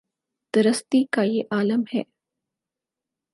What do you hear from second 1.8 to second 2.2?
ہے۔